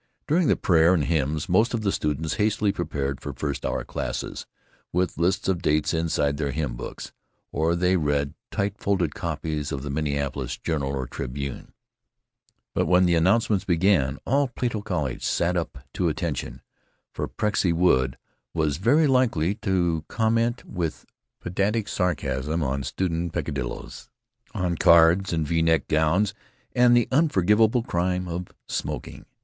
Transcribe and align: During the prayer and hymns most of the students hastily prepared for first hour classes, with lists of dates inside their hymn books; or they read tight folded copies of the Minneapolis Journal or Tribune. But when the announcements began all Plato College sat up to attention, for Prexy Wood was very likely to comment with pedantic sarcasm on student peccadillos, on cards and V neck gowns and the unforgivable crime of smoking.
During 0.27 0.47
the 0.47 0.55
prayer 0.55 0.95
and 0.95 1.03
hymns 1.03 1.47
most 1.47 1.75
of 1.75 1.81
the 1.81 1.91
students 1.91 2.37
hastily 2.37 2.71
prepared 2.71 3.21
for 3.21 3.33
first 3.33 3.63
hour 3.63 3.83
classes, 3.83 4.47
with 4.91 5.15
lists 5.15 5.47
of 5.47 5.61
dates 5.61 5.93
inside 5.93 6.37
their 6.37 6.49
hymn 6.49 6.75
books; 6.75 7.11
or 7.51 7.75
they 7.75 7.95
read 7.95 8.33
tight 8.49 8.79
folded 8.79 9.13
copies 9.13 9.71
of 9.71 9.83
the 9.83 9.91
Minneapolis 9.91 10.57
Journal 10.57 10.89
or 10.95 11.05
Tribune. 11.05 11.71
But 12.73 12.87
when 12.87 13.05
the 13.05 13.13
announcements 13.13 13.63
began 13.63 14.17
all 14.25 14.47
Plato 14.47 14.81
College 14.81 15.23
sat 15.23 15.55
up 15.55 15.77
to 15.93 16.09
attention, 16.09 16.63
for 17.13 17.27
Prexy 17.27 17.71
Wood 17.71 18.17
was 18.55 18.77
very 18.77 19.05
likely 19.05 19.53
to 19.53 20.03
comment 20.07 20.65
with 20.65 21.05
pedantic 21.39 21.87
sarcasm 21.87 22.63
on 22.63 22.81
student 22.81 23.33
peccadillos, 23.33 24.09
on 24.55 24.77
cards 24.77 25.31
and 25.31 25.45
V 25.45 25.61
neck 25.61 25.87
gowns 25.87 26.33
and 26.73 26.97
the 26.97 27.07
unforgivable 27.11 27.83
crime 27.83 28.27
of 28.27 28.47
smoking. 28.65 29.27